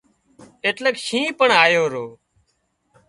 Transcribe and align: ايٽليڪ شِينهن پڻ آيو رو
ايٽليڪ 0.65 0.95
شِينهن 1.07 1.33
پڻ 1.39 1.49
آيو 1.63 1.83
رو 1.93 2.05